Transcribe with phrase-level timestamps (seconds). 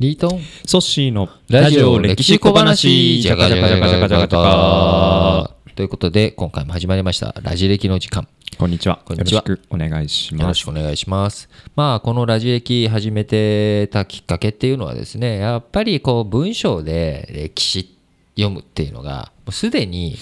[0.00, 0.40] リートン？
[0.64, 3.20] ソッシーのラジオ歴史小話。
[3.20, 7.34] じゃかじゃかじゃかじゃかじゃかじゃかということで今回も始まりました。
[7.42, 8.26] ラジ歴の時間。
[8.58, 9.02] こんにちは。
[9.04, 9.44] こんにちは。
[9.46, 11.50] よろしくお願いしよろますしくお願いします。
[11.76, 17.94] まあこのラジ歴始めてたきっかけっていうのはですねやっぱりこう文章で歴史
[18.36, 20.16] 読むっていうのがもうすでに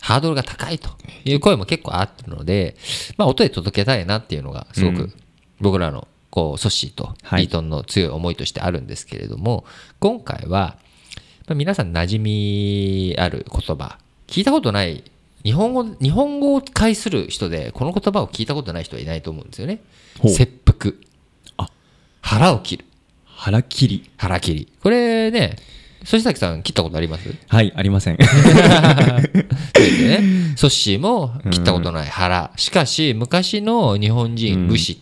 [0.00, 0.90] ハードルが高いと
[1.24, 2.74] いう声も結構あったので、
[3.16, 5.12] まあ、音で届けたいなっていうのがすごくうん。
[5.60, 7.42] 僕らのこうシーとはい。
[7.42, 9.64] リートンの強い思いとしてあるんですけれども、
[10.00, 10.76] 今回は
[11.46, 15.04] まあ皆さん馴染みある言葉聞いたことない
[15.44, 19.80] 日本語日本語を介する人でこの言葉を聞いたことない人はいないと思うんですよね。
[20.24, 20.92] 切腹。
[21.56, 21.70] あ。
[22.20, 22.84] 腹を切る。
[23.26, 24.10] 腹切り。
[24.16, 24.68] 腹切り。
[24.82, 25.54] これね
[26.04, 27.32] そ崎さん切ったことあります？
[27.46, 28.18] はいありません。
[28.20, 30.54] そうですよね。
[30.56, 32.08] ソッシーも切ったことない。
[32.08, 32.50] 腹。
[32.56, 35.00] しかし昔の日本人武士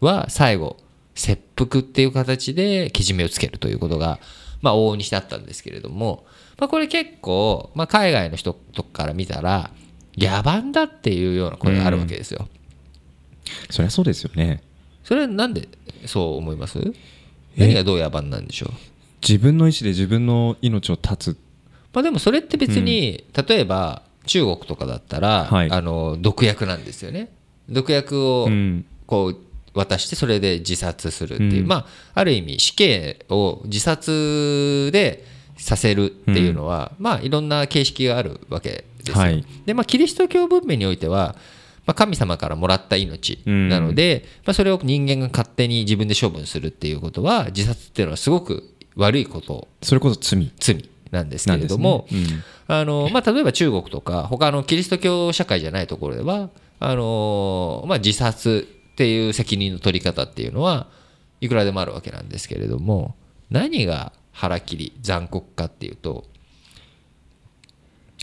[0.00, 0.76] は最後
[1.14, 4.18] 切腹っていう形でけじめをつけるということが
[4.62, 6.24] まあ往々にしてあったんですけれども、
[6.58, 9.70] まあ、これ結構、まあ、海外の人とかから見たら
[10.16, 12.48] 野蛮だっていうような声があるわけですよ。
[13.70, 14.62] そりゃそうですよね。
[15.04, 15.68] それはなんで
[16.06, 16.78] そう思います？
[17.56, 18.72] 何がどう野蛮なんでしょう？
[19.26, 21.36] 自分の意思で自分の命を絶つ。
[21.92, 25.70] まあ、でもそれって別に、例えば中国とかだったら、はい。
[25.70, 27.32] あの毒薬なんですよね。
[27.68, 28.84] 毒薬をうん。
[29.06, 29.36] こう
[29.74, 31.68] 渡してそれで自殺するっていう、うん。
[31.68, 35.24] まあある意味死刑を自殺で
[35.56, 39.44] させるっていうのは、まあいろんな形式があるわけですよ、はい。
[39.66, 41.36] でまあキリスト教文明においては
[41.86, 49.66] まあ、神様からもらった命なので、まあ、それを人間が勝手に自分で処分するっていうことは自殺っていうのはすごく悪いこと。
[49.82, 50.52] それこそ罪。
[50.60, 52.26] 罪なんですけれども、うん。
[52.68, 58.68] あのまあ、例えば中国とか他のキリスト教社会じゃないところではあの、まあ、自殺
[59.00, 60.86] っていう責任の取り方っていうのは
[61.40, 63.14] いくらでもあるわけなんですけれども
[63.48, 66.26] 何が腹切り残酷かっていうと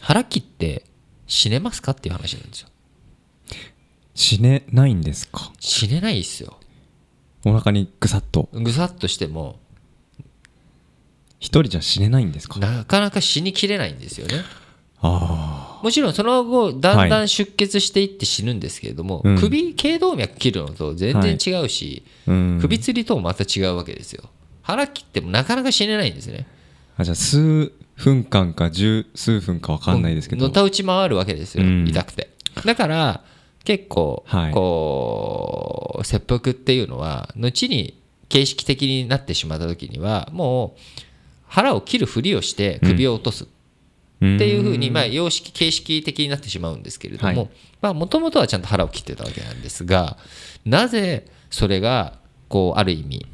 [0.02, 0.86] 腹切って
[1.26, 2.68] 死ねますかっていう話なんですよ。
[4.14, 5.52] 死ねないんですか？
[5.60, 6.60] 死ねないですよ。
[7.44, 8.48] お腹にぐさっと？
[8.54, 9.58] ぐさっとしても
[11.40, 12.60] 一人じゃ死ねないんですか？
[12.60, 14.44] なかなか死にきれないんですよね。
[15.02, 19.40] あもちろんその後だんだん出血していって死ぬんですけれども、うん。
[19.40, 22.60] 首頸動脈切るのと全然違うし、あうん。
[22.62, 24.24] 首吊りともまた違うわけですよ。
[24.62, 26.48] 腹切ってもなかなか死ねないんですね。
[26.98, 30.48] あじゃあ数分間か十数分か分かんないですけど。
[30.48, 31.88] のたうち回るわけですよ、うん。
[31.88, 32.30] 痛くて。
[32.66, 33.24] だから
[33.64, 34.54] 結構はい。
[34.54, 38.00] こう切腹っていうのは後に
[38.30, 40.80] 形式的になってしまった時にはもう
[41.48, 43.48] 腹を切るふりをして首を落とす
[44.18, 47.50] っていうふうに、まあ、様式形式的になってしまうんですけれどはも
[47.94, 50.18] もともとはちゃんと腹を切ってたわけなんですが
[50.66, 52.18] なぜそれが
[52.50, 53.26] こうある意味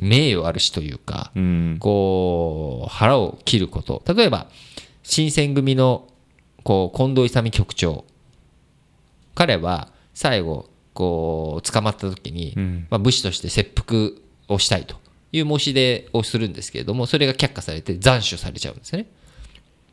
[0.00, 1.76] 名誉あるしというかうん。
[1.80, 4.46] こう腹を切ること例えば
[5.02, 6.08] 新選組の
[6.62, 8.04] こう近藤勇局長
[9.34, 12.86] 彼は最後こう捕まった時に、うん。
[12.90, 14.10] まあ、武士として切腹
[14.54, 14.96] をしたいと
[15.32, 19.06] いう申し出をするんですけれどもそれが却下されて斬首されちゃうんですね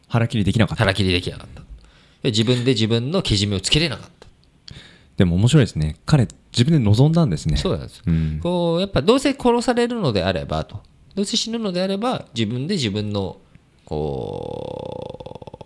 [0.07, 0.84] 腹切りできなかった。
[0.84, 1.62] 腹切りできなかった。
[2.23, 4.28] で自分で自分のけじめをつけれなかった。
[5.18, 5.97] でも面白いですね。
[6.06, 7.57] 彼自分で望んだんですね。
[7.57, 8.40] そうなんですうん。
[8.41, 10.81] こうやっぱどうせ殺されるのであればと。
[11.16, 13.38] どうせ死ぬのであれば自分で自分の
[13.85, 15.57] こ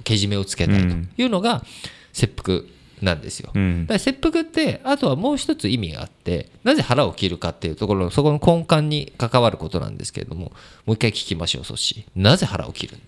[0.00, 1.64] うけじめをつけたいというのが
[2.12, 2.62] 切腹
[3.00, 3.52] なんですよ。
[3.54, 3.82] うん。
[3.86, 10.46] だから切腹ってあとはもう一つ意味があってなぜ腹を切るかっていうところのそこの根幹に関わることなんですけれども
[10.86, 12.98] もう一回聞きましょうそしなぜ腹を切る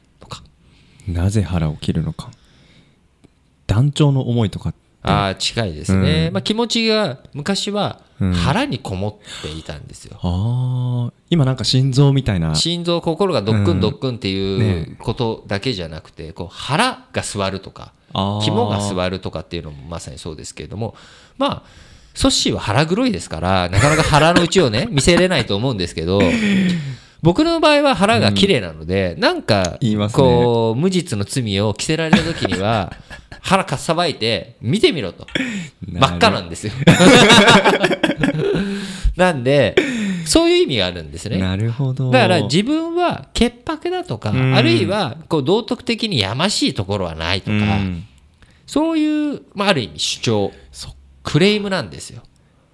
[1.13, 2.31] なぜ腹を切るのか。
[3.67, 6.35] 団長の思いとかああ近いですね、うん。
[6.35, 8.33] まあ、気持ちが昔はうん。
[8.33, 12.55] 腹にこもっていたんですよ、ああ今なんか心臓みたいな。
[12.55, 20.95] 心臓心がドックンドックンってねいうことだけじゃなくてこう腹が座るとか肝が座るとかっていうのもまさにそうですけれども
[21.39, 26.21] まあソッシーは腹黒いですからなかなか腹の内をね見せれないと思うんですけど
[27.23, 30.23] 僕の場合は腹が綺麗なので、なんか言いますね。
[30.23, 32.93] こう無実の罪を着せられた時には
[33.43, 35.27] 腹かっさばいて見てみろと。
[35.87, 36.73] 真っ赤なんですよ。
[39.17, 39.75] なんで
[40.25, 41.39] そういう意味があるんですね。
[41.39, 42.11] なるほど。
[42.11, 44.55] だから自分は潔白だとか、うん。
[44.55, 48.05] あるいはこう道徳的にやましいところはないとか、うん。
[48.67, 52.23] そういう、まあ、ある意味主張そクレームなんですよ。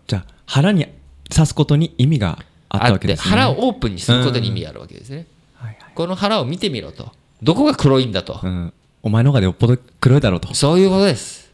[0.06, 0.86] じゃあ腹に
[1.30, 5.26] 刺すことに意味があったわけですね腹をオープンにすることに意味があるわけですね。
[5.54, 7.10] はいはいこの腹を見てみろと。
[7.42, 8.38] どこが黒いんだと。
[8.42, 8.72] うん
[9.02, 11.52] お前の方がよっぽど黒いだろうとそういうことです。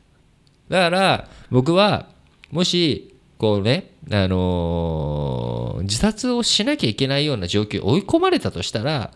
[0.68, 2.08] だから僕は
[2.50, 9.12] もしこうねあのー自殺をしなきゃいけないような状況に追い込まれたとしたら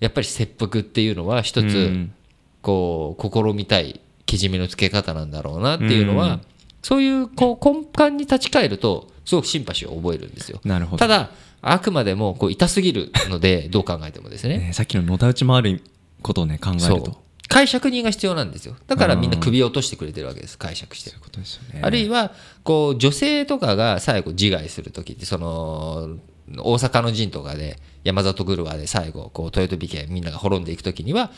[0.00, 2.14] やっぱり切腹っていうのは一つ、うん
[2.60, 6.40] こう試みたいけじめのつけ方なんだろうなっていうのは、うん
[6.84, 10.60] そういうこう根幹に立ち返るとすごくシンパシーを覚えるんですよ。
[10.64, 10.98] なるほど。
[10.98, 11.30] ただ
[11.60, 14.58] あくまでもこう痛すぎるのでどう考えてもですね。
[14.58, 15.82] ねさっきののたうち回る
[16.22, 17.22] ことをね考えると。
[17.48, 18.76] 解釈人が必要なんですよ。
[18.86, 20.56] だからみんな首を落としてくれてるわけです。
[20.58, 21.10] 解釈して。
[21.10, 21.80] そういうことですよね。
[21.82, 22.32] あるいは
[22.64, 26.16] こう女性とかが最後自害する時ってその
[26.58, 31.30] 大阪の陣とかで山里グルワで最後こう豊臣家みんなが滅んでいく時には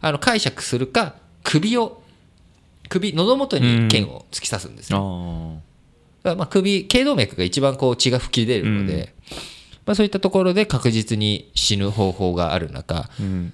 [0.00, 1.14] あの解釈するか
[1.44, 2.02] 首を
[2.88, 5.60] 首喉元に剣を突き刺すんですよ、
[6.22, 9.14] まあ首頸動脈が一番こう血が吹き出るので、
[9.86, 13.08] まあ、そういったところで確実に死ぬ方法がある中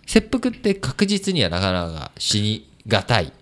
[0.07, 3.33] 切腹って確実にはなかなか死にがたい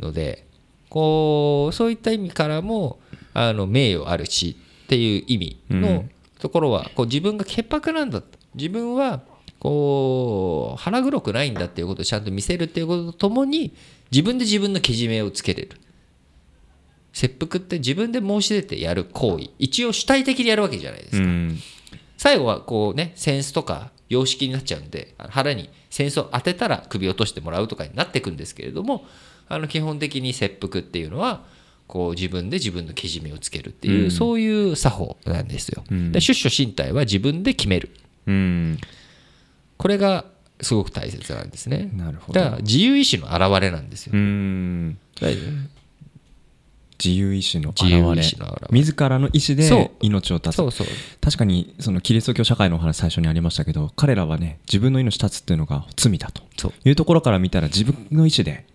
[0.00, 0.46] ので
[0.88, 2.98] こうそういった意味からも
[3.34, 6.04] あの名誉ある死っていう意味の
[6.38, 8.38] ところはこう自分が潔白なんだと。
[8.54, 9.20] 自分は
[9.58, 13.74] こう腹黒くないんだっていうことをちゃんと見せるっていうこととともに
[14.10, 15.70] 自分で自分のけじめをつけれる
[17.18, 21.58] 切腹って自分で申し出てやる行為一応主体的にやるわけじゃないですか、うん
[22.16, 29.04] 最後はこうね扇子とか様式になっちゃうんで腹に扇子を当てたら首を落としてもらうとかになっていくんですけれども
[29.48, 31.44] あの基本的に切腹っていうのは
[31.86, 35.84] こう自分で自分のけじめをつけるっていう、うんそういう作法なんですよ。
[35.88, 37.90] うんで出処進退は自分で決める
[38.26, 38.78] うん
[39.76, 40.24] これが
[40.60, 41.88] すごく大切なんですね。
[41.94, 44.12] なるほどだから自由意志の表れなんですよ。
[44.14, 44.98] うん
[47.02, 48.22] 自由意志の表れ。
[48.70, 50.84] 自らの意志で命を絶つ。
[51.20, 56.72] 確かにそのキリスト教社会のお話最初にありましたけど彼らはね自分の命絶つっていうのが罪だと。
[56.84, 58.66] いうところから見たら自分の意志で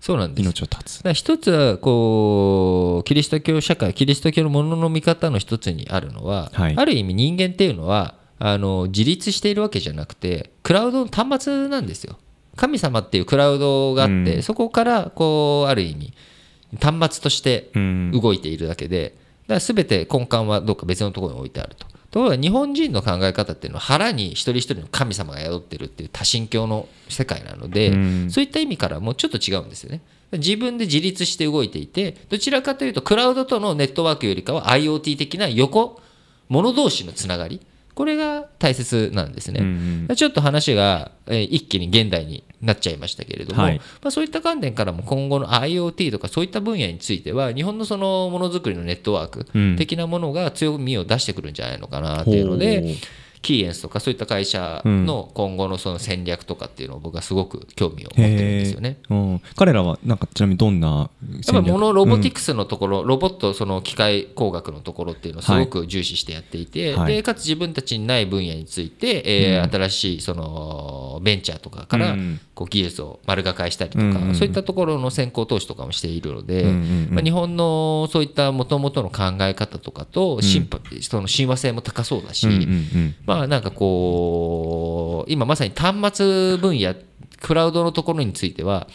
[0.00, 0.42] そうなんです。
[0.42, 1.12] 命を絶つ。
[1.12, 6.74] 一つはこうキリスト教社会キリスト教のものの見方の一つにあるのは、はい。
[6.76, 12.18] ある意味人間っていうのはあの自立しているわけじゃなくてクラウドの端末なんですよ。
[12.56, 14.42] 神様っていうクラウドがあって、うん。
[14.42, 16.12] そこからこうある意味
[16.80, 19.14] 端末としてうん動いているだけで、
[19.46, 21.86] だから全て根幹はどっか別のところに置いてあると。
[22.12, 30.02] ところが日本人の考え方っていうのは腹に一人一人の神様が宿ってるっていう多神教の世界なので、うんそういった意味からもちょっと違うんですよね。
[30.32, 36.00] 自分で自立して動いていてどちらかというとクラウドとのネットワークよりかは IoT 的な横
[36.48, 37.60] 物同士のつながり
[37.94, 39.60] これが大切なんですね。
[39.60, 43.78] うんうんちょっと話が、えー一気に現代になっちゃいましたけれども、はい。
[43.78, 49.76] まあ、そういった観点からも今後の IoT とかそういった分野については日本のそのものづくりのネットワークうん。
[49.76, 52.92] 的なものが強みを出してくるんじゃないのかなっていうので、ほう
[53.42, 58.98] キーエンスとかそういった会社の今後のその戦略とかっていうのを僕はすごく興味を持ってるんですよね。
[59.10, 59.42] うん。
[59.56, 61.08] 彼らはなんかちなみにどんなやっ
[61.52, 67.16] ぱモノロボティクスのところ、ロボットその機械工学のところっていうのをすごく重視してやっていて、はい。
[67.16, 72.40] でかつ自分たちにない分野について、えー新しいそのベンチャーとかからうん。
[72.54, 77.08] こう技術を丸がかえしたりとか、うんうんそういったところの先行投資とかもしているので、うんうんうん。
[77.12, 86.94] まあ、日本のそういったもともとの考え方とかとシンパ、その親和性も高そうだし、うんうんうんまあなんかこう今まさに端末分野
[87.40, 88.86] クラウドのところについては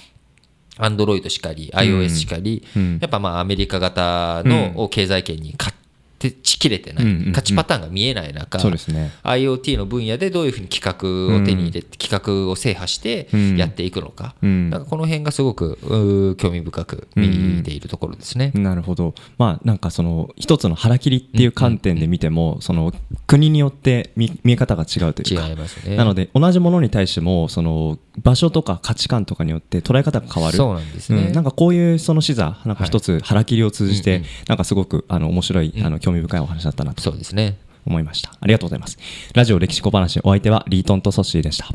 [0.78, 3.00] Android しかり iOS しかり、うん。
[3.02, 5.76] やっぱまあアメリカ型の経済圏に勝
[6.18, 18.52] ってちきれてない、うんうんうん勝ちパターンが見えない中、そうですね IoT の分野でどういうふうに企画を手に入れて、企画を制覇してやっていくのか、うんなんかこの辺がすごくう興味深く見ているところですね。
[18.56, 22.94] なるほどまあなんかその一つの腹切りっていう観点で見てもその
[23.28, 25.96] 国によって見見え方が違うというか違いますね。
[25.96, 30.58] なので同じものに対してもその場所とか価値観とかによって捉え方が変わる。
[30.58, 31.28] そうなんですね。
[31.28, 31.34] うん。
[31.34, 34.28] なんかこういうその視座なんか一つ腹切りを通じてうんうん。
[34.50, 37.58] なんかすごくあの面白いあの興味深いお話だったなとそうですね。
[37.86, 38.32] 思いました。
[38.40, 38.98] ありがとうございます。
[39.34, 41.70] ラジオ歴史小話お相手はリートンとソッシーでした